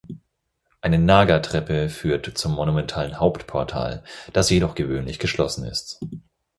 Eine 0.81 0.97
Naga-Treppe 0.97 1.87
führt 1.89 2.35
zum 2.35 2.55
monumentalen 2.55 3.19
Hauptportal, 3.19 4.03
das 4.33 4.49
jedoch 4.49 4.73
gewöhnlich 4.73 5.19
geschlossen 5.19 5.63
ist. 5.65 5.99